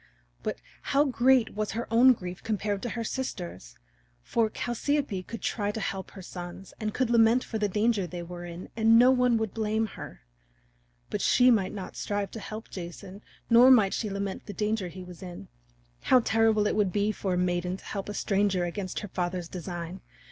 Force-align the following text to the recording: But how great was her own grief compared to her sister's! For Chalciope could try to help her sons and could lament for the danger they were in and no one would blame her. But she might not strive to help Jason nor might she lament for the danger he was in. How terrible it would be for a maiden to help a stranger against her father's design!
But 0.41 0.57
how 0.81 1.05
great 1.05 1.53
was 1.53 1.73
her 1.73 1.85
own 1.93 2.13
grief 2.13 2.41
compared 2.41 2.81
to 2.81 2.89
her 2.89 3.03
sister's! 3.03 3.75
For 4.23 4.49
Chalciope 4.49 5.21
could 5.27 5.43
try 5.43 5.69
to 5.69 5.79
help 5.79 6.09
her 6.13 6.23
sons 6.23 6.73
and 6.79 6.91
could 6.91 7.11
lament 7.11 7.43
for 7.43 7.59
the 7.59 7.69
danger 7.69 8.07
they 8.07 8.23
were 8.23 8.43
in 8.43 8.69
and 8.75 8.97
no 8.97 9.11
one 9.11 9.37
would 9.37 9.53
blame 9.53 9.85
her. 9.85 10.21
But 11.11 11.21
she 11.21 11.51
might 11.51 11.71
not 11.71 11.95
strive 11.95 12.31
to 12.31 12.39
help 12.39 12.71
Jason 12.71 13.21
nor 13.47 13.69
might 13.69 13.93
she 13.93 14.09
lament 14.09 14.41
for 14.41 14.47
the 14.47 14.53
danger 14.53 14.87
he 14.87 15.03
was 15.03 15.21
in. 15.21 15.49
How 16.01 16.19
terrible 16.19 16.65
it 16.65 16.75
would 16.75 16.91
be 16.91 17.11
for 17.11 17.35
a 17.35 17.37
maiden 17.37 17.77
to 17.77 17.85
help 17.85 18.09
a 18.09 18.15
stranger 18.15 18.65
against 18.65 19.01
her 19.01 19.07
father's 19.07 19.47
design! 19.49 20.01